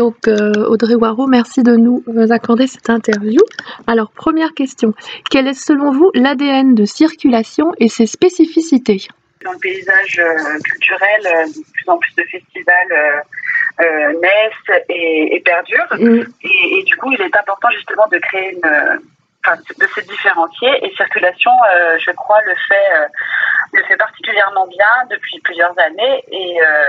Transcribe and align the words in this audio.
Donc 0.00 0.16
Audrey 0.26 0.94
Waro, 0.94 1.26
merci 1.26 1.62
de 1.62 1.76
nous 1.76 2.02
accorder 2.30 2.66
cette 2.66 2.88
interview. 2.88 3.40
Alors 3.86 4.10
première 4.10 4.54
question, 4.54 4.94
quel 5.30 5.46
est 5.46 5.52
selon 5.52 5.92
vous 5.92 6.10
l'ADN 6.14 6.74
de 6.74 6.86
circulation 6.86 7.72
et 7.78 7.88
ses 7.88 8.06
spécificités? 8.06 9.08
Dans 9.44 9.52
le 9.52 9.58
paysage 9.58 10.22
culturel, 10.64 11.22
de 11.48 11.72
plus 11.72 11.88
en 11.88 11.98
plus 11.98 12.14
de 12.16 12.22
festivals 12.22 13.24
naissent 14.22 14.80
et, 14.88 15.42
perdurent. 15.44 15.94
Mm. 15.98 16.24
Et, 16.44 16.78
et, 16.78 16.82
du 16.84 16.96
coup, 16.96 17.12
il 17.12 17.20
est 17.20 17.36
important 17.36 17.68
justement 17.70 18.06
de 18.10 18.16
créer 18.18 18.54
une 18.54 19.00
de 19.48 19.86
se 19.86 20.00
différencier 20.02 20.68
et 20.82 20.94
circulation, 20.96 21.50
euh, 21.50 21.98
je 21.98 22.10
crois, 22.12 22.38
le 22.44 22.52
fait, 22.68 22.96
euh, 22.96 23.06
le 23.72 23.82
fait 23.84 23.96
particulièrement 23.96 24.66
bien 24.66 24.86
depuis 25.10 25.40
plusieurs 25.40 25.76
années 25.78 26.24
et 26.28 26.60
euh, 26.60 26.84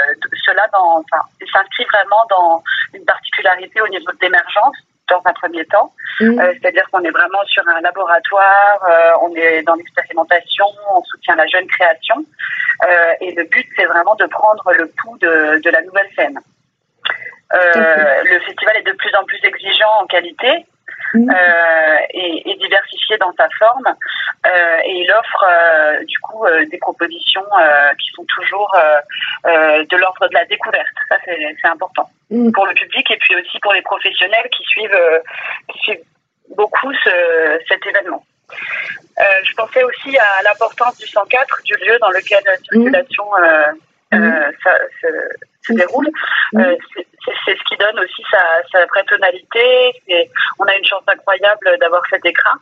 cela 0.45 0.65
dans, 0.73 0.99
enfin, 0.99 1.23
s'inscrit 1.51 1.85
vraiment 1.85 2.23
dans 2.29 2.63
une 2.93 3.05
particularité 3.05 3.81
au 3.81 3.88
niveau 3.88 4.11
de 4.11 4.17
l'émergence 4.21 4.75
dans 5.09 5.21
un 5.26 5.34
premier 5.34 5.65
temps, 5.65 5.91
mmh. 6.21 6.39
c'est-à-dire 6.53 6.85
qu'on 6.89 7.03
est 7.03 7.12
vraiment 7.12 7.43
sur 7.45 7.67
un 7.67 7.81
laboratoire, 7.81 9.20
on 9.21 9.35
est 9.35 9.62
dans 9.63 9.76
l'expérimentation, 9.76 10.65
on 10.95 11.03
soutient 11.03 11.35
la 11.35 11.45
jeune 11.48 11.67
création 11.67 12.15
et 13.20 13.34
le 13.34 13.43
but 13.43 13.67
c'est 13.76 13.85
vraiment 13.85 14.15
de 14.15 14.26
prendre 14.27 14.71
le 14.71 14.88
pouls 14.88 15.17
de, 15.17 15.59
de 15.62 15.70
la 15.70 15.81
nouvelle 15.81 16.07
scène. 16.15 16.40
le 17.51 18.40
festival 18.40 18.77
est 18.77 18.88
de 18.88 18.93
plus 18.93 19.13
en 19.15 19.26
plus 19.26 19.40
exigeant 19.43 19.91
en 19.99 20.05
qualité 20.05 20.65
Mm. 21.13 21.29
Euh, 21.29 21.97
et, 22.13 22.51
et, 22.51 22.55
diversifié 22.55 23.17
dans 23.17 23.33
sa 23.33 23.47
forme. 23.59 23.88
Euh, 24.45 24.77
et 24.85 25.01
il 25.03 25.11
offre 25.11 25.45
euh, 25.49 26.03
du 26.05 26.20
coup 26.20 26.45
des 26.70 26.77
propositions 26.77 27.45
qui 27.99 28.11
sont 28.15 28.25
toujours 28.25 28.75
de 29.43 29.97
l'ordre 29.97 30.27
de 30.27 30.34
la 30.34 30.45
découverte. 30.45 30.87
Ça, 31.09 31.17
c'est 31.25 31.67
important 31.67 32.09
mm. 32.29 32.51
pour 32.51 32.65
le 32.65 32.73
public 32.73 33.09
et 33.11 33.17
puis 33.17 33.35
aussi 33.35 33.59
pour 33.59 33.73
les 33.73 33.81
professionnels 33.81 34.47
qui 34.55 34.63
suivent, 34.63 35.21
qui 35.71 35.79
suivent 35.79 36.03
beaucoup 36.55 36.93
ce, 36.93 37.59
cet 37.68 37.85
événement. 37.85 38.23
Euh, 39.20 39.23
je 39.43 39.53
pensais 39.55 39.84
aussi 39.84 40.18
à 40.18 40.43
l'importance 40.43 40.98
du 40.98 41.07
104, 41.07 41.63
du 41.63 41.73
lieu 41.75 41.98
dans 41.99 42.09
lequel 42.09 42.41
la 42.46 42.57
circulation 42.57 43.25
euh, 43.35 43.71
euh, 44.13 44.51
ça, 44.63 44.71
se, 45.63 45.73
déroule. 45.73 46.09
C'est 47.26 47.58
ce 47.58 47.64
qui 47.70 47.77
donne 47.77 48.00
aussi 48.00 48.24
sa, 48.32 48.62
sa 48.72 48.86
vraie 48.88 49.04
tonalité. 49.04 49.94
On 50.60 50.66
a 50.66 50.76
une 50.76 50.86
chance 50.86 51.04
incroyable 51.08 51.77
d'avoir 51.80 52.02
cet 52.10 52.26
écran. 52.26 52.58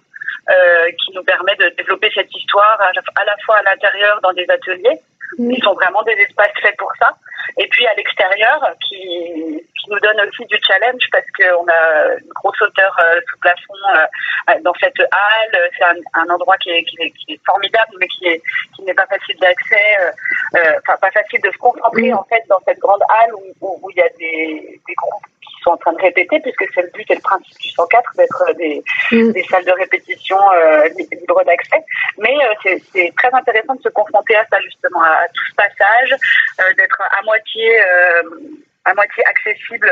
Euh, 0.49 0.91
qui 1.05 1.13
nous 1.13 1.23
permet 1.23 1.55
de 1.57 1.69
développer 1.77 2.09
cette 2.11 2.35
histoire 2.35 2.79
à 2.81 3.23
la 3.23 3.35
fois 3.45 3.57
à 3.57 3.63
l'intérieur 3.69 4.19
dans 4.23 4.33
des 4.33 4.49
ateliers, 4.49 4.97
qui 5.37 5.61
sont 5.61 5.73
vraiment 5.75 6.01
des 6.01 6.13
espaces 6.13 6.57
faits 6.59 6.75
pour 6.77 6.91
ça, 6.99 7.15
et 7.57 7.67
puis 7.67 7.85
à 7.85 7.93
l'extérieur, 7.93 8.59
qui, 8.87 9.58
qui 9.89 9.95
nous 9.95 9.99
donne 9.99 10.21
aussi 10.27 10.45
du 10.45 10.57
challenge 10.65 11.03
parce 11.11 11.25
qu'on 11.37 11.65
a 11.67 12.13
une 12.19 12.29
grosse 12.29 12.61
hauteur 12.61 12.95
euh, 13.03 13.19
sous 13.29 13.37
plafond 13.39 13.73
euh, 13.95 14.59
dans 14.61 14.73
cette 14.79 14.99
halle. 14.99 15.69
C'est 15.77 15.83
un, 15.83 16.21
un, 16.21 16.33
endroit 16.33 16.57
qui 16.57 16.69
est, 16.69 16.83
qui 16.83 16.97
est, 16.99 17.11
qui, 17.11 17.33
est, 17.33 17.41
formidable, 17.45 17.91
mais 17.99 18.07
qui 18.07 18.27
est 18.27 18.41
qui 18.75 18.83
n'est 18.83 18.93
pas 18.93 19.07
facile 19.07 19.37
d'accès, 19.39 19.97
euh, 20.01 20.79
enfin 20.79 20.97
pas 20.97 21.11
facile 21.11 21.41
de 21.41 21.51
se 21.51 21.57
concentrer 21.57 22.13
en 22.13 22.23
fait 22.25 22.43
dans 22.49 22.59
cette 22.67 22.79
grande 22.79 23.01
halle 23.09 23.33
où, 23.33 23.43
où, 23.61 23.79
où 23.81 23.89
il 23.91 23.97
y 23.97 24.01
a 24.01 24.09
des, 24.19 24.81
des 24.87 24.93
groupes 24.93 25.25
sont 25.63 25.71
en 25.71 25.77
train 25.77 25.93
de 25.93 26.01
répéter, 26.01 26.39
puisque 26.39 26.65
c'est 26.73 26.81
le 26.81 26.89
but 26.93 27.09
et 27.09 27.15
le 27.15 27.21
principe 27.21 27.57
du 27.59 27.69
104 27.69 28.11
d'être 28.17 28.43
des, 28.57 28.81
des, 29.11 29.43
salles 29.43 29.65
de 29.65 29.71
répétition 29.71 30.37
euh, 30.53 30.87
libres 30.97 31.43
d'accès. 31.45 31.83
Mais 32.17 32.35
euh, 32.35 32.77
c'est 32.93 33.13
très 33.17 33.33
intéressant 33.33 33.75
de 33.75 33.81
se 33.81 33.89
confronter 33.89 34.35
à 34.35 34.45
ça, 34.51 34.59
justement, 34.61 35.01
à, 35.01 35.27
tout 35.33 35.43
ce 35.49 35.55
passage, 35.55 36.15
euh, 36.59 36.73
d'être 36.75 37.01
à 37.01 37.23
moitié 37.23 37.81
à 38.89 38.93
moitié 38.93 39.23
accessible 39.25 39.89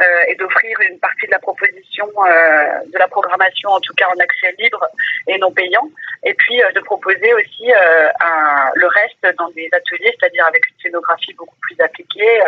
euh, 0.00 0.28
et 0.28 0.34
d'offrir 0.36 0.78
une 0.88 0.98
partie 0.98 1.26
de 1.26 1.32
la 1.32 1.38
proposition, 1.38 2.06
euh, 2.06 2.80
de 2.92 2.98
la 2.98 3.08
programmation, 3.08 3.70
en 3.70 3.80
tout 3.80 3.94
cas 3.94 4.06
en 4.14 4.18
accès 4.20 4.54
libre 4.58 4.84
et 5.28 5.38
non 5.38 5.52
payant, 5.52 5.88
et 6.24 6.34
puis 6.34 6.60
de 6.74 6.80
proposer 6.80 7.32
aussi 7.34 7.66
le 7.66 8.86
reste 8.86 9.36
dans 9.38 9.50
des 9.50 9.68
ateliers, 9.72 10.14
c'est-à-dire 10.18 10.46
avec 10.46 10.68
une 10.68 10.76
scénographie 10.82 11.34
beaucoup 11.34 11.56
plus 11.60 11.76
appliquée, 11.80 12.40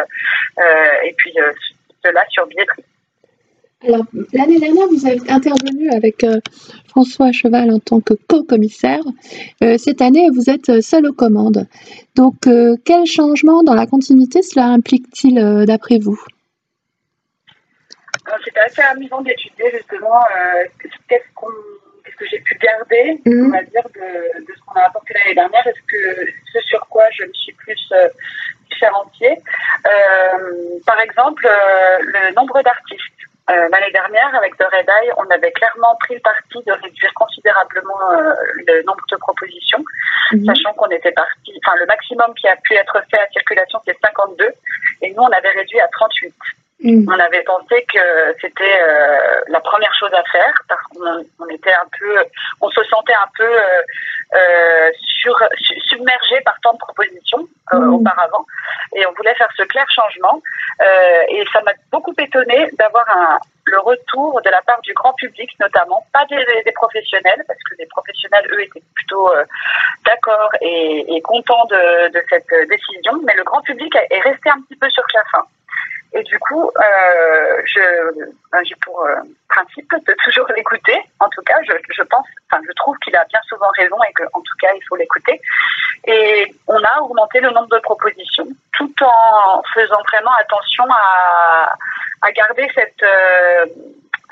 et 1.04 1.12
puis 1.16 1.34
cela 2.04 2.24
sur 2.30 2.46
billetterie. 2.46 2.84
Alors, 3.84 4.06
l'année 4.32 4.58
dernière, 4.58 4.86
vous 4.88 5.06
avez 5.06 5.20
intervenu 5.30 5.90
avec 5.90 6.24
euh, 6.24 6.40
François 6.88 7.30
Cheval 7.30 7.70
en 7.70 7.78
tant 7.78 8.00
que 8.00 8.14
co-commissaire. 8.14 9.02
Euh, 9.62 9.76
cette 9.76 10.00
année, 10.00 10.28
vous 10.34 10.48
êtes 10.48 10.80
seul 10.80 11.06
aux 11.06 11.12
commandes. 11.12 11.66
Donc, 12.14 12.46
euh, 12.46 12.76
quel 12.86 13.04
changement 13.04 13.62
dans 13.62 13.74
la 13.74 13.86
continuité 13.86 14.40
cela 14.42 14.66
implique-t-il 14.68 15.66
d'après 15.66 15.98
vous? 15.98 16.18
C'était 18.44 18.60
assez 18.60 18.82
amusant 18.82 19.20
d'étudier 19.20 19.70
justement 19.72 20.20
qu'est-ce 21.08 22.16
que 22.16 22.24
j'ai 22.30 22.40
pu 22.40 22.58
garder, 22.58 23.20
mhm. 23.26 23.46
on 23.46 23.50
va 23.50 23.62
dire, 23.62 23.84
de, 23.94 24.40
de 24.40 24.52
ce 24.56 24.60
qu'on 24.66 24.80
a 24.80 24.86
apporté 24.86 25.14
l'année 25.14 25.34
dernière. 25.34 25.66
Est-ce 25.66 25.82
que 25.86 26.32
ce 26.52 26.60
sur 26.62 26.80
quoi 26.88 27.04
je 27.12 27.24
me 27.24 27.32
suis 27.34 27.52
plus 27.52 27.92
différenciée? 28.70 29.36
Par 30.86 30.98
exemple, 30.98 31.46
le 32.00 32.34
nombre 32.34 32.62
d'artistes. 32.62 33.15
Euh, 33.48 33.68
L'année 33.70 33.92
dernière, 33.92 34.34
avec 34.34 34.56
The 34.56 34.64
Red 34.64 34.88
Eye, 34.88 35.12
on 35.16 35.30
avait 35.30 35.52
clairement 35.52 35.94
pris 36.00 36.14
le 36.14 36.20
parti 36.20 36.62
de 36.66 36.72
réduire 36.72 37.14
considérablement 37.14 38.12
euh, 38.12 38.34
le 38.66 38.82
nombre 38.82 39.04
de 39.10 39.16
propositions, 39.16 39.84
mhm. 40.32 40.44
sachant 40.44 40.72
qu'on 40.72 40.88
était 40.88 41.12
parti, 41.12 41.52
enfin 41.64 41.76
le 41.78 41.86
maximum 41.86 42.34
qui 42.34 42.48
a 42.48 42.56
pu 42.56 42.74
être 42.74 43.00
fait 43.08 43.20
à 43.20 43.28
circulation, 43.28 43.78
c'est 43.86 43.96
52, 44.04 44.50
et 45.02 45.12
nous, 45.12 45.22
on 45.22 45.30
avait 45.30 45.50
réduit 45.50 45.80
à 45.80 45.86
38. 45.88 46.34
Mhm. 46.80 47.06
On 47.08 47.18
avait 47.18 47.42
pensé 47.42 47.86
que 47.92 48.34
c'était 48.40 48.78
euh, 48.82 49.40
la 49.48 49.60
première 49.60 49.94
chose 49.94 50.12
à 50.12 50.22
faire 50.30 50.52
parce 50.68 50.82
qu'on 50.88 51.24
on 51.38 51.48
était 51.48 51.72
un 51.72 51.86
peu, 51.98 52.14
on 52.60 52.68
se 52.70 52.82
sentait 52.84 53.14
un 53.14 53.28
peu 53.36 53.44
euh, 53.44 53.82
euh 54.34 54.90
sur, 55.22 55.36
submergé 55.88 56.40
par 56.44 56.54
tant 56.62 56.74
de 56.74 56.78
propositions 56.78 57.48
euh, 57.72 57.78
mhm. 57.78 57.94
auparavant, 57.94 58.44
et 58.96 59.06
on 59.06 59.12
voulait 59.12 59.34
faire 59.34 59.50
ce 59.56 59.62
clair 59.64 59.86
changement. 59.90 60.42
Euh, 60.80 61.20
et 61.28 61.44
ça 61.52 61.60
m'a 61.62 61.72
beaucoup 61.92 62.14
étonné 62.18 62.68
d'avoir 62.78 63.06
le 63.64 63.78
retour 63.80 64.40
de 64.42 64.50
la 64.50 64.62
part 64.62 64.80
du 64.80 64.92
grand 64.94 65.12
public, 65.14 65.50
notamment, 65.60 66.04
pas 66.12 66.24
des, 66.26 66.72
professionnels, 66.72 67.44
parce 67.46 67.58
que 67.68 67.74
les 67.78 67.86
professionnels, 67.86 68.48
eux, 68.52 68.62
étaient 68.62 68.82
plutôt 68.94 69.30
euh, 69.32 69.44
d'accord 70.04 70.50
et, 70.60 71.20
contents 71.22 71.66
de, 71.66 72.24
cette 72.30 72.68
décision, 72.68 73.20
mais 73.24 73.34
le 73.34 73.44
grand 73.44 73.60
public 73.62 73.94
est 74.10 74.20
resté 74.20 74.50
un 74.50 74.60
petit 74.62 74.76
peu 74.76 74.88
sur 74.90 75.04
la 75.14 75.24
fin. 75.30 75.44
Et 76.12 76.22
du 76.22 76.38
coup, 76.38 76.70
euh, 76.70 77.62
ben, 78.52 78.64
j'ai 78.64 78.76
pour 78.76 79.06
principe 79.48 79.90
de 80.06 80.14
toujours 80.24 80.46
l'écouter. 80.56 80.96
En 81.20 81.28
tout 81.28 81.42
cas, 81.42 81.56
je 81.62 82.02
pense, 82.04 82.26
enfin, 82.50 82.62
je 82.66 82.72
trouve 82.74 82.96
qu'il 82.98 83.14
a 83.16 83.24
bien 83.24 83.40
souvent 83.48 83.68
raison 83.76 83.96
et 84.08 84.12
qu'en 84.12 84.40
tout 84.40 84.56
cas, 84.60 84.70
il 84.74 84.82
faut 84.88 84.96
l'écouter. 84.96 85.40
Et 86.06 86.54
on 86.68 86.78
a 86.78 87.00
augmenté 87.02 87.40
le 87.40 87.50
nombre 87.50 87.68
de 87.68 87.78
propositions, 87.80 88.46
tout 88.96 89.04
en 89.04 89.62
faisant 89.74 90.02
vraiment 90.12 90.32
attention 90.40 90.84
à, 90.90 91.72
à 92.22 92.32
garder 92.32 92.68
cette 92.74 93.02
euh, 93.02 93.66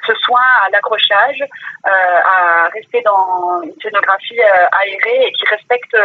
ce 0.07 0.15
soin 0.17 0.43
à 0.67 0.71
l'accrochage, 0.71 1.43
euh, 1.87 1.91
à 1.91 2.69
rester 2.75 3.01
dans 3.03 3.63
une 3.63 3.75
scénographie 3.81 4.39
euh, 4.39 4.67
aérée 4.83 5.27
et 5.27 5.33
qui 5.33 5.47
respecte 5.47 5.97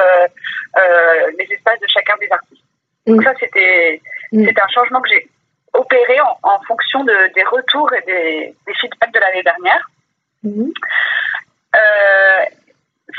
les 1.37 1.53
espaces 1.53 1.79
de 1.81 1.87
chacun 1.87 2.15
des 2.21 2.31
artistes. 2.31 2.63
Donc 3.07 3.23
ça, 3.23 3.33
c'était 3.39 4.01
mm. 4.31 4.45
c'était 4.45 4.61
un 4.61 4.67
changement 4.69 5.01
que 5.01 5.09
j'ai 5.09 5.27
opéré 5.73 6.19
en, 6.21 6.37
en 6.43 6.61
fonction 6.63 7.03
de, 7.03 7.33
des 7.33 7.43
retours 7.43 7.91
et 7.93 8.01
des, 8.01 8.55
des 8.65 8.73
feedbacks 8.75 9.13
de 9.13 9.19
l'année 9.19 9.43
dernière. 9.43 9.89
Mmh. 10.43 10.71
Euh, 11.75 12.45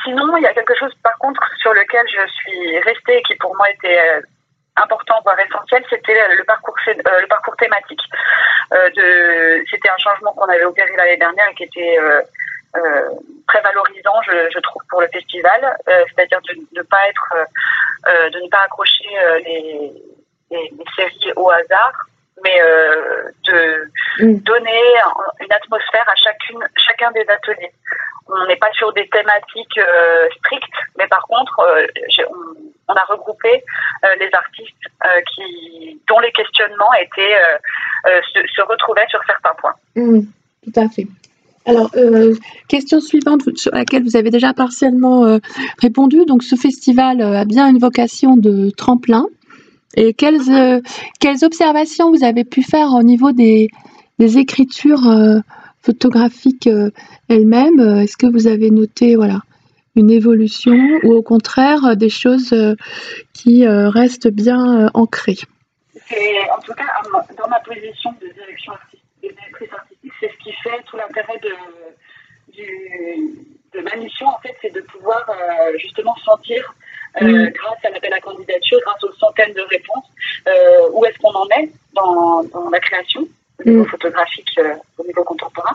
sinon, 0.05 0.37
il 0.37 0.43
y 0.43 0.47
a 0.47 0.55
quelque 0.55 0.75
chose 0.77 0.93
par 1.03 1.17
contre 1.19 1.43
sur 1.59 1.73
lequel 1.75 2.07
je 2.09 2.27
suis 2.33 2.79
restée 2.81 3.19
et 3.19 3.23
qui 3.23 3.35
pour 3.37 3.55
moi 3.57 3.67
était 3.71 4.23
important, 4.77 5.21
voire 5.25 5.39
essentiel, 5.39 5.85
c'était 5.91 6.17
le 6.37 6.45
parcours, 6.45 6.75
euh, 6.89 7.21
le 7.21 7.27
parcours 7.27 7.57
thématique. 7.57 8.03
Euh, 8.73 8.89
c'était 9.71 9.91
un 9.91 9.99
changement 9.99 10.33
qu'on 10.33 10.47
avait 10.47 10.65
opéré 10.65 10.91
l'année 10.97 11.17
dernière 11.17 11.49
et 11.49 11.55
qui 11.55 11.65
était 11.65 11.99
euh, 11.99 13.11
très 13.49 13.61
valorisant, 13.61 14.23
je, 14.23 14.51
je, 14.53 14.59
trouve, 14.61 14.83
pour 14.89 15.01
le 15.01 15.09
festival, 15.09 15.77
c'est-à-dire 15.87 16.41
de 16.43 16.55
ne 16.79 16.83
pas 16.83 17.01
être, 17.09 17.35
de 18.07 18.45
ne 18.45 18.49
pas 18.49 18.63
accrocher 18.65 19.09
les, 19.45 19.93
les, 20.51 20.73
les, 20.79 20.85
séries 20.95 21.33
au 21.35 21.51
hasard, 21.51 21.93
mais 22.45 22.61
de 23.45 23.91
mm. 24.21 24.39
donner 24.43 24.83
une 25.41 25.53
atmosphère 25.53 26.09
à 26.09 26.15
chacune, 26.15 26.65
chacun 26.77 27.11
des 27.11 27.29
ateliers. 27.29 27.73
On 28.33 28.47
n'est 28.47 28.57
pas 28.57 28.71
sur 28.75 28.93
des 28.93 29.09
thématiques 29.09 29.79
euh, 29.79 30.29
strictes, 30.39 30.65
mais 30.99 31.07
par 31.09 31.23
contre, 31.23 31.61
euh, 31.61 31.87
on, 32.89 32.95
a 32.95 33.05
regroupé 33.09 33.49
euh, 33.49 34.09
les 34.19 34.29
artistes 34.33 34.75
qui, 35.35 36.01
dont 36.09 36.19
les 36.21 36.33
questionnements 36.33 36.93
étaient 37.01 37.39
se, 38.05 38.63
retrouvaient 38.63 39.07
sur 39.09 39.21
certains 39.27 39.55
points. 39.59 39.75
Mm, 39.97 40.21
tout 40.65 40.81
à 40.81 40.89
fait. 40.89 41.07
Alors, 41.67 41.91
question 42.69 43.01
suivante 43.01 43.43
sur 43.57 43.73
laquelle 43.73 44.03
vous 44.03 44.17
avez 44.17 44.31
déjà 44.31 44.53
partiellement 44.53 45.39
répondu. 45.81 46.25
Donc, 46.27 46.43
ce 46.43 46.57
festival 46.57 47.21
a 47.21 47.45
bien 47.45 47.69
une 47.69 47.79
vocation 47.79 48.37
de 48.37 48.71
tremplin 48.71 49.27
et 49.97 50.15
quelles, 50.15 50.83
observations 51.43 52.11
vous 52.11 52.25
avez 52.25 52.45
pu 52.45 52.63
faire 52.63 52.93
au 52.93 53.03
niveau 53.03 53.33
des, 53.33 53.69
écritures 54.19 55.43
photographiques 55.83 56.69
elles-mêmes 57.29 57.81
Est-ce 57.81 58.17
que 58.17 58.27
vous 58.27 58.47
avez 58.47 58.71
noté 58.71 59.17
voilà, 59.17 59.41
une 59.97 60.11
évolution 60.11 60.77
ou 61.03 61.13
au 61.13 61.23
contraire 61.23 61.97
des 61.97 62.11
choses 62.11 62.55
qui 63.33 63.67
restent 63.67 64.29
bien 64.29 64.91
ancrées? 64.95 65.39
En 66.57 66.61
tout 66.61 66.75
cas, 66.75 66.87
dans 67.39 67.49
ma 67.49 67.61
position 67.61 68.13
de 68.21 68.33
direction 68.35 68.73
artistique, 68.73 69.03
artistique 69.73 70.13
c'est 70.21 70.31
ce 70.31 70.45
qui 70.45 70.53
fait 70.63 70.83
tout 70.87 70.97
l'intérêt 70.97 71.41
de, 71.43 71.51
de 73.79 73.81
ma 73.83 73.97
mission, 73.97 74.27
en 74.27 74.39
fait, 74.41 74.57
c'est 74.61 74.75
de 74.75 74.81
pouvoir 74.83 75.25
justement 75.79 76.15
sentir 76.17 76.75
euh, 77.23 77.27
mm. 77.27 77.51
grâce 77.51 77.85
à 77.85 77.91
l'appel 77.91 78.13
à 78.13 78.21
candidature, 78.21 78.79
grâce 78.85 79.03
aux 79.03 79.13
centaines 79.15 79.53
de 79.55 79.63
réponses, 79.63 80.07
euh, 80.47 80.91
où 80.93 81.05
est-ce 81.05 81.19
qu'on 81.19 81.33
en 81.33 81.49
est 81.59 81.71
dans, 81.95 82.45
dans 82.45 82.71
la 82.71 82.79
création 82.81 83.27
au 83.61 83.69
niveau 83.69 83.85
mm. 83.85 83.89
photographique, 83.89 84.51
euh, 84.59 84.75
au 84.99 85.05
niveau 85.05 85.25
contemporain, 85.25 85.75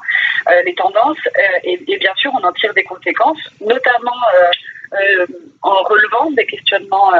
les 0.65 0.75
tendances, 0.75 1.17
et, 1.63 1.79
et, 1.87 1.97
bien 1.97 2.13
sûr, 2.15 2.31
on 2.33 2.43
en 2.45 2.51
tire 2.53 2.73
des 2.73 2.83
conséquences, 2.83 3.39
notamment 3.61 4.21
en 5.63 5.83
relevant 5.83 6.29
des 6.31 6.45
questionnements 6.45 7.11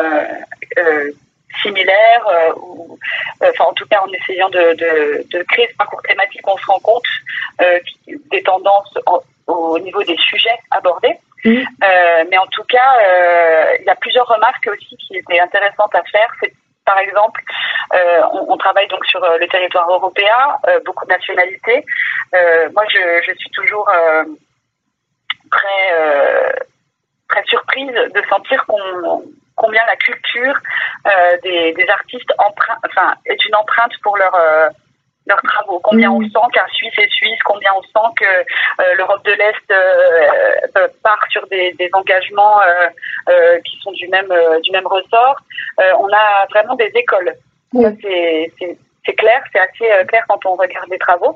similaires, 1.63 2.53
ou, 2.57 2.99
enfin 3.41 3.63
en 3.63 3.73
tout 3.73 3.87
cas 3.87 4.01
en 4.01 4.11
essayant 4.11 4.49
de, 4.49 4.73
de, 4.75 5.25
de, 5.31 5.43
créer 5.43 5.67
ce 5.71 5.75
parcours 5.75 6.01
thématique, 6.03 6.47
on 6.47 6.57
se 6.57 6.65
rend 6.67 6.79
compte 6.79 7.03
des 8.31 8.43
tendances 8.43 8.93
au 9.47 9.79
niveau 9.79 10.03
des 10.03 10.17
sujets 10.17 10.59
abordés. 10.69 11.17
Euh, 11.45 12.23
mais 12.29 12.37
en 12.37 12.47
tout 12.47 12.63
cas, 12.63 12.97
euh, 13.03 13.77
il 13.79 13.85
y 13.85 13.89
a 13.89 13.95
plusieurs 13.95 14.27
remarques 14.27 14.67
aussi 14.71 14.97
qui 14.97 15.17
étaient 15.17 15.39
intéressantes 15.39 15.93
à 15.93 16.03
faire. 16.11 16.27
C'est 16.39 16.53
par 16.85 16.99
exemple, 16.99 17.41
euh, 17.93 18.21
on, 18.31 18.57
travaille 18.57 18.87
donc 18.87 19.05
sur 19.05 19.19
le 19.19 19.47
territoire 19.47 19.89
européen, 19.89 20.35
beaucoup 20.85 21.05
de 21.05 21.11
nationalités. 21.11 21.85
moi, 22.73 22.83
je, 22.89 23.33
suis 23.37 23.49
toujours 23.51 23.89
très 25.51 26.65
très 27.27 27.43
surprise 27.45 27.91
de 27.91 28.21
sentir 28.29 28.65
combien 29.55 29.81
la 29.87 29.95
culture 29.95 30.55
des, 31.43 31.85
artistes 31.89 32.31
est 33.25 33.45
une 33.45 33.55
empreinte 33.55 33.93
pour 34.03 34.17
leur 34.17 34.33
leurs 35.27 35.41
travaux. 35.41 35.79
Combien 35.79 36.11
on 36.11 36.19
mm. 36.19 36.29
sent 36.29 36.47
qu'un 36.53 36.67
Suisse 36.73 36.93
est 36.97 37.09
suisse, 37.09 37.39
combien 37.43 37.69
on 37.75 37.81
sent 37.81 38.13
que 38.17 38.25
euh, 38.25 38.95
l'Europe 38.95 39.23
de 39.25 39.31
l'Est 39.31 39.71
euh, 39.71 40.27
euh, 40.77 40.87
part 41.03 41.23
sur 41.29 41.45
des, 41.47 41.73
des 41.73 41.89
engagements 41.93 42.59
qui 43.63 43.77
sont 43.81 43.91
du 43.91 44.07
même 44.07 44.31
du 44.63 44.71
même 44.71 44.87
ressort. 44.87 45.37
on 45.77 46.07
a 46.13 46.45
vraiment 46.49 46.75
des 46.75 46.91
écoles. 46.95 47.33
C'est 47.73 48.51
c'est 49.05 49.13
clair, 49.13 49.41
c'est 49.51 49.59
assez 49.59 50.05
clair 50.07 50.23
quand 50.27 50.45
on 50.45 50.55
regarde 50.55 50.89
les 50.89 50.97
travaux. 50.97 51.33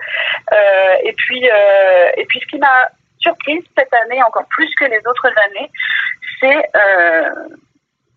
et 1.04 1.14
puis 1.14 1.46
et 1.46 2.26
puis 2.26 2.40
ce 2.40 2.46
qui 2.48 2.58
m'a 2.58 2.90
surprise 3.20 3.64
cette 3.78 3.94
année 3.94 4.22
encore 4.24 4.46
plus 4.50 4.74
que 4.76 4.86
les 4.86 5.00
autres 5.06 5.28
années, 5.28 5.70
c'est 6.40 6.62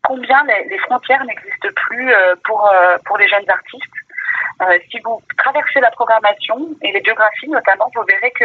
combien 0.02 0.44
les, 0.44 0.68
les 0.68 0.78
frontières 0.78 1.24
n'existent 1.24 1.72
plus 1.74 2.12
pour 2.44 2.70
pour 3.06 3.18
les 3.18 3.28
jeunes 3.28 3.48
artistes. 3.48 4.01
Euh, 4.62 4.78
si 4.90 4.98
vous 5.04 5.20
traversez 5.38 5.80
la 5.80 5.90
programmation 5.90 6.56
et 6.82 6.92
les 6.92 7.00
biographies 7.00 7.48
notamment, 7.48 7.90
vous 7.94 8.02
verrez 8.08 8.30
que 8.32 8.44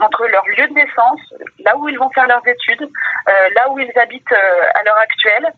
entre 0.00 0.26
leur 0.28 0.46
lieu 0.48 0.66
de 0.68 0.72
naissance, 0.72 1.20
là 1.58 1.76
où 1.76 1.88
ils 1.88 1.98
vont 1.98 2.08
faire 2.10 2.26
leurs 2.26 2.46
études, 2.46 2.82
euh, 2.82 3.32
là 3.54 3.70
où 3.70 3.78
ils 3.78 3.92
habitent 3.98 4.32
euh, 4.32 4.78
à 4.78 4.82
l'heure 4.84 4.98
actuelle, 4.98 5.52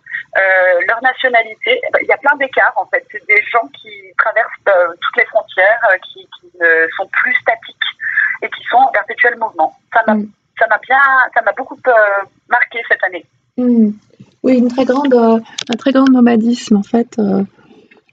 leur 0.89 1.01
nationalité, 1.03 1.79
eh 1.87 1.91
ben, 1.93 1.99
il 2.03 2.09
y 2.09 2.13
a 2.13 2.17
plein 2.17 2.35
d'écarts 2.37 2.73
en 2.77 2.87
fait. 2.87 3.07
C'est 3.13 3.25
des 3.29 3.43
gens 3.53 3.69
qui 3.81 3.91
traversent 4.17 4.97
toutes 4.99 5.17
les 5.19 5.27
frontières, 5.27 5.81
qui, 6.11 6.27
ne 6.59 6.87
sont 6.97 7.07
plus 7.13 7.35
statiques 7.35 7.77
et 8.41 8.49
qui 8.49 8.65
sont 8.71 8.79
en 8.79 8.91
perpétuel 8.93 9.37
mouvement. 9.39 9.77
Ça 9.93 10.01
m'a, 10.07 10.15
mm. 10.15 10.29
ça 10.59 10.67
m'a 10.69 10.79
bien, 10.79 10.99
ça 11.35 11.43
m'a 11.43 11.53
beaucoup 11.53 11.79
marqué 12.49 12.81
cette 12.89 13.05
année. 13.05 13.27
Mm. 13.59 13.91
Oui, 14.43 14.57
une 14.57 14.69
très 14.69 14.87
grande, 14.87 15.15
un 15.15 15.77
très 15.77 15.93
grand 15.93 16.09
nomadisme 16.09 16.77
en 16.77 16.83
fait. 16.83 17.21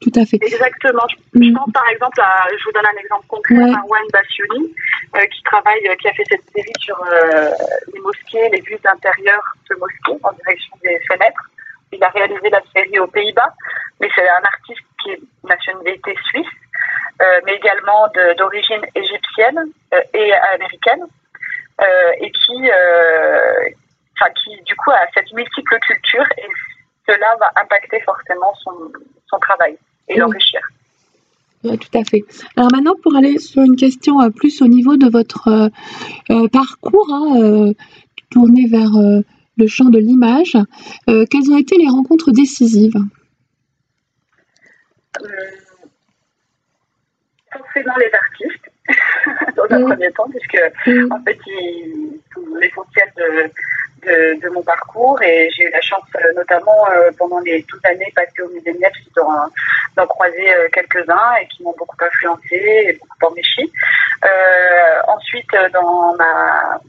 Tout 0.01 0.11
à 0.15 0.25
fait. 0.25 0.37
Exactement. 0.41 1.05
Je, 1.33 1.39
mm. 1.39 1.53
pense 1.53 1.71
par 1.73 1.87
exemple 1.89 2.21
à, 2.21 2.47
je 2.57 2.63
vous 2.63 2.71
donne 2.71 2.85
un 2.85 2.99
exemple 2.99 3.27
concret, 3.27 3.55
ouais. 3.55 3.71
Marwan 3.71 4.03
Bassiouni, 4.13 4.73
euh, 5.15 5.25
qui 5.25 5.43
travaille, 5.43 5.87
euh, 5.87 5.95
qui 5.95 6.07
a 6.07 6.13
fait 6.13 6.23
cette 6.29 6.49
série 6.55 6.73
sur 6.79 6.97
euh, 7.03 7.51
les 7.93 7.99
mosquées, 7.99 8.49
les 8.49 8.61
vues 8.61 8.79
d'intérieur 8.83 9.41
de 9.69 9.75
mosquées 9.75 10.23
en 10.23 10.31
direction 10.31 10.75
des 10.83 10.97
fenêtres. 11.07 11.49
Il 11.91 12.03
a 12.03 12.09
réalisé 12.09 12.49
la 12.49 12.61
série 12.73 12.99
aux 12.99 13.07
Pays-Bas, 13.07 13.53
mais 13.99 14.07
c'est 14.15 14.27
un 14.27 14.43
artiste 14.43 14.85
qui 15.01 15.11
est 15.11 15.19
nationalité 15.43 16.15
suisse, 16.29 16.47
euh, 17.21 17.39
mais 17.45 17.55
également 17.55 18.07
d'origine 18.37 18.85
égyptienne 18.95 19.59
euh, 19.93 20.01
et 20.13 20.33
américaine, 20.53 21.03
euh, 21.81 22.11
et 22.19 22.31
qui, 22.31 22.71
enfin 24.15 24.31
qui 24.43 24.61
du 24.63 24.75
coup 24.75 24.91
a 24.91 25.01
cette 25.13 25.31
multiple 25.33 25.79
culture 25.79 26.25
et 26.37 26.47
cela 27.07 27.35
va 27.39 27.51
impacter 27.61 27.99
forcément 28.01 28.53
son, 28.63 28.91
son 29.27 29.39
travail 29.39 29.77
et 30.07 30.17
l'enrichir. 30.17 30.61
Tout 31.91 31.97
à 31.97 32.03
fait. 32.03 32.23
Alors 32.55 32.69
maintenant, 32.71 32.95
pour 33.01 33.15
aller 33.15 33.39
sur 33.39 33.63
une 33.63 33.75
question 33.75 34.21
euh, 34.21 34.29
plus 34.29 34.61
au 34.61 34.67
niveau 34.67 34.97
de 34.97 35.09
votre 35.09 35.47
euh, 35.47 35.69
euh, 36.29 36.47
parcours, 36.47 37.09
hein, 37.11 37.73
tourné 38.29 38.67
vers 38.67 38.91
le 39.57 39.67
champ 39.67 39.85
de 39.85 39.97
l'image, 39.97 40.55
quelles 41.07 41.51
ont 41.51 41.57
été 41.57 41.77
les 41.77 41.87
rencontres 41.87 42.31
décisives? 42.31 42.97
Forcément 47.51 47.93
les 47.97 48.11
artistes, 48.13 49.55
dans 49.55 49.75
un 49.75 49.83
premier 49.83 50.11
temps, 50.11 50.29
puisque 50.29 51.11
en 51.11 51.23
fait, 51.23 51.39
l'essentiel 52.61 53.11
de, 53.17 53.51
de, 54.01 54.39
de, 54.41 54.49
mon 54.49 54.63
parcours 54.63 55.21
et 55.21 55.49
j'ai 55.55 55.65
eu 55.65 55.71
la 55.71 55.81
chance 55.81 56.03
euh, 56.15 56.33
notamment 56.35 56.89
euh, 56.91 57.11
pendant 57.17 57.39
les 57.39 57.61
12 57.63 57.79
années 57.85 58.11
passées 58.15 58.41
au 58.41 58.49
musée 58.49 58.73
Niepce 58.73 58.99
d'en 59.15 60.07
croiser 60.07 60.53
euh, 60.53 60.67
quelques-uns 60.71 61.35
et 61.41 61.47
qui 61.47 61.63
m'ont 61.63 61.75
beaucoup 61.77 61.97
influencé 61.99 62.55
et 62.55 62.93
beaucoup 62.93 63.31
enrichi. 63.33 63.71
ensuite, 65.07 65.51
dans 65.73 66.15
ma 66.15 66.79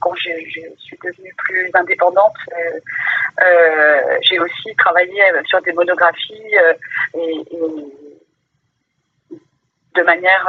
quand 0.00 0.14
je, 0.14 0.30
suis 0.78 0.98
devenue 1.04 1.34
plus 1.36 1.70
indépendante, 1.74 2.36
j'ai 4.22 4.38
aussi 4.38 4.74
travaillé 4.78 5.22
sur 5.46 5.60
des 5.60 5.74
monographies 5.74 6.54
et, 7.14 7.44
et 7.50 7.60
de 9.94 10.02
manière 10.02 10.48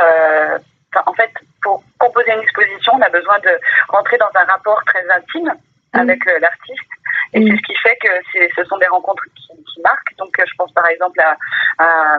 en 1.06 1.14
fait, 1.14 1.32
pour 1.62 1.84
composer 1.98 2.32
une 2.34 2.42
exposition, 2.42 2.94
on 2.96 3.02
a 3.02 3.10
besoin 3.10 3.40
de 3.40 3.60
rentrer 3.90 4.18
dans 4.18 4.30
un 4.36 4.46
rapport 4.46 4.82
très 4.86 5.04
intime. 5.10 5.54
Avec 5.96 6.28
euh, 6.28 6.40
l'artiste. 6.40 6.92
Et 7.34 7.40
mm. 7.40 7.48
c'est 7.48 7.56
ce 7.58 7.62
qui 7.62 7.75
fait 7.75 7.98
que 8.02 8.10
ce 8.56 8.64
sont 8.66 8.78
des 8.78 8.88
rencontres 8.88 9.24
qui, 9.36 9.64
qui 9.64 9.82
marquent. 9.82 10.16
Donc, 10.18 10.38
euh, 10.40 10.44
je 10.48 10.54
pense 10.58 10.72
par 10.74 10.88
exemple 10.90 11.20
à, 11.22 11.38
à 11.80 12.18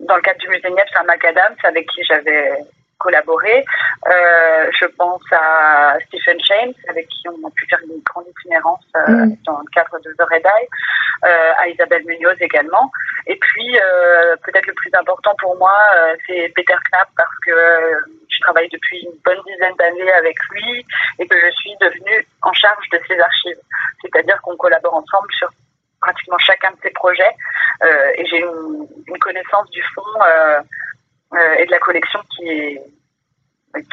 dans 0.00 0.16
le 0.16 0.22
cadre 0.22 0.38
du 0.38 0.48
musée 0.48 0.70
Niepce, 0.70 0.96
à 0.96 1.04
Macadam, 1.04 1.54
avec 1.64 1.86
qui 1.88 2.02
j'avais 2.04 2.56
collaboré. 2.98 3.64
Euh, 4.06 4.70
je 4.78 4.86
pense 4.86 5.22
à 5.32 5.96
Stephen 6.06 6.38
James, 6.44 6.74
avec 6.88 7.08
qui 7.08 7.28
on 7.28 7.46
a 7.46 7.50
pu 7.50 7.66
faire 7.66 7.80
une 7.82 8.00
grande 8.02 8.26
itinérance 8.28 8.84
euh, 8.94 9.26
mm. 9.26 9.36
dans 9.44 9.58
le 9.58 9.70
cadre 9.72 9.98
de 10.04 10.12
The 10.12 10.22
Red 10.30 10.44
Eye, 10.44 10.68
euh, 11.24 11.52
à 11.58 11.68
Isabelle 11.68 12.04
Munoz 12.06 12.36
également. 12.40 12.90
Et 13.26 13.36
puis, 13.36 13.76
peut-être 14.42 14.66
le 14.66 14.74
plus 14.74 14.90
important 14.94 15.34
pour 15.38 15.56
moi, 15.56 15.74
c'est 16.26 16.52
Peter 16.54 16.76
Knapp, 16.90 17.08
parce 17.16 17.38
que 17.46 17.52
je 18.28 18.40
travaille 18.40 18.68
depuis 18.68 19.00
une 19.00 19.18
bonne 19.24 19.40
dizaine 19.46 19.74
d'années 19.76 20.12
avec 20.12 20.36
lui 20.50 20.84
et 21.18 21.26
que 21.26 21.36
je 21.38 21.50
suis 21.52 21.74
devenue 21.80 22.26
en 22.42 22.52
charge 22.52 22.88
de 22.90 23.00
ses 23.06 23.18
archives. 23.18 23.58
C'est-à-dire 24.02 24.40
qu'on 24.42 24.56
collabore 24.56 24.94
ensemble 24.94 25.32
sur 25.32 25.50
pratiquement 26.00 26.38
chacun 26.38 26.70
de 26.70 26.76
ses 26.82 26.90
projets 26.90 27.34
euh, 27.84 28.10
et 28.16 28.26
j'ai 28.26 28.40
une, 28.40 28.86
une, 29.06 29.18
connaissance 29.18 29.70
du 29.70 29.82
fond 29.94 30.02
euh, 30.26 30.60
euh, 31.34 31.54
et 31.58 31.66
de 31.66 31.70
la 31.70 31.78
collection 31.78 32.20
qui 32.34 32.48
est 32.48 32.82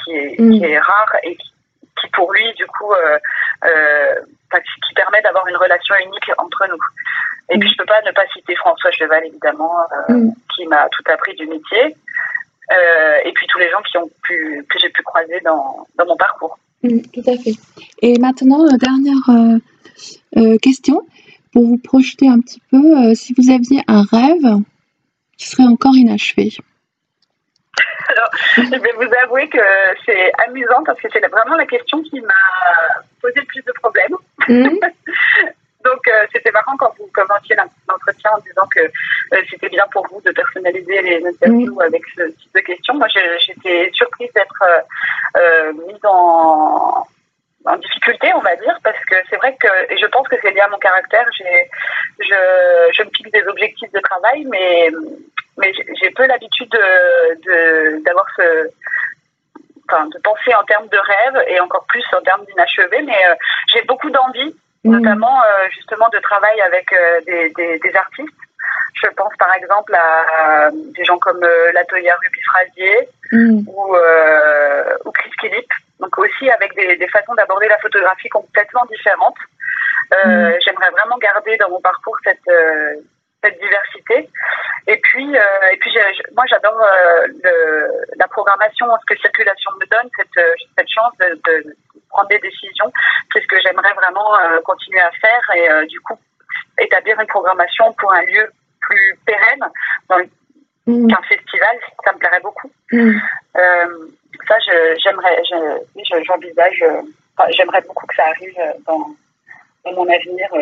qui 0.03 0.11
est, 0.11 0.39
mm. 0.39 0.51
qui 0.51 0.65
est 0.65 0.79
rare 0.79 1.15
et 1.23 1.35
qui, 1.35 1.53
qui, 2.01 2.09
pour 2.13 2.31
lui 2.33 2.53
du 2.53 2.65
coup 2.67 2.93
qui 4.87 4.93
permet 4.95 5.21
d'avoir 5.21 5.47
une 5.47 5.57
relation 5.57 5.95
unique 5.97 6.31
entre 6.37 6.65
nous. 6.69 6.79
Et 7.49 7.57
mm. 7.57 7.59
puis 7.59 7.69
je 7.69 7.77
peux 7.77 7.85
pas 7.85 8.01
ne 8.03 8.11
pas 8.11 8.25
citer 8.33 8.55
François 8.55 8.91
Cheval 8.91 9.25
évidemment 9.25 9.75
mm. 10.09 10.29
qui 10.55 10.65
m'a 10.67 10.87
tout 10.89 11.03
appris 11.11 11.35
du 11.35 11.45
métier. 11.45 11.95
Et 13.23 13.31
puis 13.33 13.47
tous 13.47 13.59
les 13.59 13.69
gens 13.69 13.81
qui 13.83 13.97
ont 13.97 14.09
pu, 14.23 14.65
que 14.69 14.79
j'ai 14.79 14.89
pu 14.89 15.03
croiser 15.03 15.39
dans, 15.41 15.87
dans 15.95 16.05
mon 16.05 16.17
parcours. 16.17 16.57
Mmh, 16.83 17.01
tout 17.13 17.23
à 17.27 17.37
fait. 17.37 17.53
Et 18.01 18.19
maintenant, 18.19 18.65
euh, 18.65 18.77
dernière 18.77 19.29
euh, 19.29 19.57
euh, 20.37 20.57
question, 20.57 21.07
pour 21.51 21.65
vous 21.65 21.77
projeter 21.77 22.27
un 22.27 22.39
petit 22.39 22.61
peu, 22.71 23.13
si 23.15 23.33
vous 23.37 23.49
aviez 23.49 23.81
un 23.87 24.03
rêve 24.03 24.61
qui 25.37 25.47
serait 25.47 25.63
encore 25.63 25.95
inachevé. 25.95 26.51
Alors, 28.09 28.29
je 28.57 28.69
vais 28.69 28.93
vous 28.95 29.11
avouer 29.23 29.49
que 29.49 29.57
c'est 30.05 30.31
amusant 30.47 30.83
parce 30.85 30.99
que 30.99 31.07
c'est 31.11 31.19
vraiment 31.27 31.55
la 31.55 31.65
question 31.65 32.01
qui 32.03 32.21
m'a 32.21 33.01
posé 33.21 33.39
le 33.39 33.45
plus 33.45 33.63
de 33.63 33.71
problèmes. 33.81 34.15
Mmh. 34.47 34.77
Donc 35.89 36.03
c'était 36.33 36.51
marrant 36.51 36.75
quand 36.77 36.93
vous 36.97 37.09
commenciez 37.13 37.55
l'entretien 37.55 38.31
en 38.35 38.39
disant 38.39 38.67
que 38.75 38.83
c'était 39.49 39.69
bien 39.69 39.85
pour 39.91 40.05
vous 40.11 40.21
de 40.21 40.31
personnaliser 40.31 41.01
les 41.01 41.25
interviews 41.25 41.79
avec 41.81 42.01
ce 42.15 42.23
type 42.37 42.53
de 42.55 42.59
questions. 42.61 42.93
Moi, 42.95 43.07
j'étais 43.45 43.89
surprise 43.93 44.31
d'être 44.33 44.63
mise 45.87 46.05
en 46.05 47.07
en 47.67 47.77
difficulté, 47.77 48.31
on 48.33 48.39
va 48.39 48.55
dire, 48.55 48.77
parce 48.83 49.03
que 49.05 49.15
c'est 49.29 49.35
vrai 49.37 49.55
que, 49.59 49.67
et 49.91 49.97
je 49.97 50.05
pense 50.07 50.27
que 50.29 50.35
c'est 50.41 50.51
lié 50.51 50.61
à 50.61 50.69
mon 50.69 50.77
caractère, 50.77 51.25
j'ai, 51.37 51.69
je, 52.19 52.35
je 52.93 53.03
me 53.03 53.09
fixe 53.09 53.31
des 53.31 53.45
objectifs 53.47 53.91
de 53.91 53.99
travail, 53.99 54.45
mais, 54.45 54.89
mais 55.57 55.73
j'ai 55.99 56.09
peu 56.11 56.25
l'habitude 56.27 56.69
de, 56.69 58.03
d'avoir 58.03 58.25
ce, 58.37 58.69
enfin, 59.89 60.05
de 60.07 60.19
penser 60.19 60.55
en 60.55 60.63
termes 60.63 60.87
de 60.87 60.97
rêve 60.97 61.43
et 61.49 61.59
encore 61.59 61.85
plus 61.87 62.05
en 62.17 62.21
termes 62.21 62.45
d'inachevé, 62.45 63.01
mais 63.01 63.19
euh, 63.29 63.35
j'ai 63.73 63.81
beaucoup 63.81 64.09
d'envie, 64.09 64.55
mmh. 64.87 64.97
notamment 64.97 65.41
euh, 65.41 65.67
justement 65.71 66.09
de 66.09 66.19
travail 66.19 66.59
avec 66.61 66.91
euh, 66.93 67.21
des, 67.25 67.49
des, 67.51 67.79
des, 67.79 67.95
artistes. 67.95 68.33
Je 69.03 69.09
pense 69.09 69.33
par 69.37 69.53
exemple 69.55 69.93
à 69.93 70.69
des 70.71 71.03
gens 71.03 71.19
comme 71.19 71.39
l'atelier 71.73 72.11
Ruby 72.11 72.39
Frasier 72.49 73.09
mmh. 73.31 73.59
ou, 73.67 73.95
ou 75.05 75.11
Chris 75.11 75.31
Philippe 75.39 75.71
donc 75.99 76.17
aussi 76.17 76.49
avec 76.49 76.75
des, 76.75 76.95
des 76.97 77.07
façons 77.07 77.33
d'aborder 77.35 77.67
la 77.67 77.77
photographie 77.77 78.29
complètement 78.29 78.85
différentes. 78.89 79.37
Euh, 80.13 80.49
mm. 80.49 80.57
J'aimerais 80.65 80.91
vraiment 80.91 81.17
garder 81.17 81.57
dans 81.57 81.69
mon 81.69 81.81
parcours 81.81 82.17
cette 82.23 82.47
euh, 82.47 82.95
cette 83.47 83.59
diversité. 83.59 84.29
Et 84.87 84.97
puis, 84.97 85.37
euh, 85.37 85.71
et 85.71 85.77
puis 85.77 85.91
moi, 86.35 86.45
j'adore 86.49 86.79
euh, 86.79 87.87
la 88.17 88.27
programmation, 88.27 88.87
ce 89.01 89.13
que 89.13 89.19
circulation 89.19 89.71
me 89.79 89.85
donne, 89.85 90.09
cette, 90.15 90.37
euh, 90.37 90.53
cette 90.77 90.89
chance 90.89 91.13
de, 91.19 91.39
de, 91.45 91.75
prendre 92.09 92.29
des 92.29 92.39
décisions. 92.39 92.91
C'est 93.33 93.41
ce 93.41 93.47
que 93.47 93.57
j'aimerais 93.61 93.93
vraiment 93.93 94.31
continuer 94.63 95.01
à 95.01 95.11
faire 95.11 95.55
et 95.55 95.87
du 95.87 95.99
coup 95.99 96.17
établir 96.79 97.19
une 97.19 97.27
programmation 97.27 97.91
pour 97.99 98.13
un 98.13 98.21
lieu 98.21 98.49
plus 98.79 99.19
pérenne 99.25 99.69
dans 100.07 100.17
mm. 100.85 101.07
qu'un 101.09 101.21
festival, 101.23 101.77
ça 102.05 102.13
me 102.13 102.17
plairait 102.17 102.39
beaucoup. 102.39 102.71
Mm 102.91 103.19
ça, 104.47 104.55
j'aimerais, 105.03 105.41
j'envisage, 106.23 106.83
j'aimerais 107.49 107.81
beaucoup 107.81 108.05
que 108.07 108.15
ça 108.15 108.27
arrive 108.27 108.55
dans, 108.85 109.15
dans 109.85 109.93
mon 109.93 110.07
avenir 110.09 110.47
euh, 110.53 110.59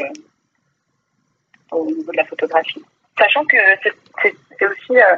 au 1.71 1.85
niveau 1.85 2.11
de 2.11 2.17
la 2.17 2.25
photographie. 2.25 2.83
Sachant 3.17 3.45
que 3.45 3.57
c'est 4.21 4.65
aussi 4.65 4.97
euh, 4.97 5.15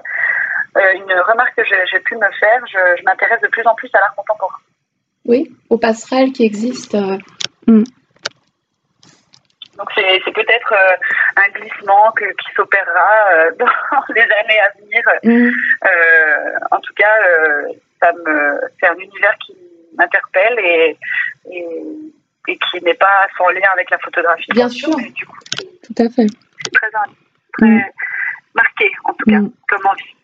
euh, 0.77 0.93
une 0.93 1.11
remarque 1.27 1.55
que 1.55 1.63
j'ai 1.63 1.99
pu 1.99 2.15
me 2.15 2.31
faire, 2.39 2.61
je, 2.67 2.99
je 2.99 3.03
m'intéresse 3.03 3.41
de 3.41 3.47
plus 3.47 3.65
en 3.65 3.75
plus 3.75 3.89
à 3.93 3.99
l'art 3.99 4.15
contemporain. 4.15 4.57
Oui, 5.25 5.51
aux 5.69 5.77
passerelles 5.77 6.31
qui 6.31 6.45
existent. 6.45 7.17
Hmm. 7.65 7.83
Donc 9.77 9.91
c'est 9.93 10.33
peut-être 10.33 10.73
un 11.35 11.51
glissement 11.51 12.11
que, 12.13 12.25
qui 12.25 12.53
s'opérera 12.55 13.51
dans 13.59 13.65
les 14.15 14.21
années 14.21 14.59
à 14.59 14.71
venir. 14.79 15.03
Hmm. 15.23 15.51
en 16.71 16.79
tout 16.79 16.93
cas, 16.93 17.13
ça 18.01 18.11
me, 18.13 18.59
c'est 18.79 18.87
un 18.87 18.95
univers 18.95 19.35
qui 19.45 19.55
m'interpelle 19.97 20.59
et, 20.59 20.97
et, 21.51 21.73
qui 22.55 22.83
n'est 22.83 22.93
pas 22.93 23.27
sans 23.37 23.49
lien 23.49 23.67
avec 23.73 23.89
la 23.89 23.97
photographie. 23.99 24.51
Bien 24.53 24.69
sûr. 24.69 24.95
du 24.95 25.25
coup, 25.25 25.37
tout 25.83 26.03
à 26.03 26.09
fait. 26.09 26.27
C'est 26.63 26.71
très, 26.71 26.89
très 26.89 27.67
mm. 27.67 27.81
marqué, 28.55 28.91
en 29.03 29.13
tout 29.13 29.25
cas, 29.25 29.39
mm. 29.39 29.51
comme 29.67 29.85
envie. 29.85 30.16